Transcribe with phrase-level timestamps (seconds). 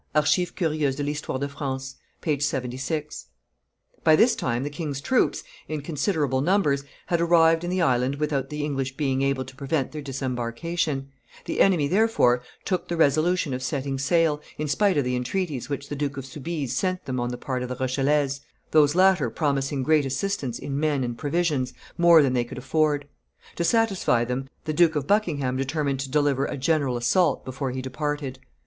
[0.15, 1.93] Archives curieuses de l'Histoire de France,_
[2.23, 2.31] t.
[2.31, 2.37] iii.
[2.37, 2.41] p.
[2.41, 3.27] 76.]
[4.03, 8.49] By this time the king's troops, in considerable numbers, had arrived in the island without
[8.49, 11.09] the English being able to prevent their disembarkation;
[11.45, 15.87] the enemy therefore took the resolution of setting sail, in spite of the entreaties which
[15.87, 18.41] the Duke of Soubise sent them on the part of the Rochellese,
[18.71, 23.07] those latter promising great assistance in men and provisions, more than they could afford.
[23.57, 27.83] To satisfy them, the Duke of Buckingham determined to deliver a general assault before he
[27.83, 28.39] departed.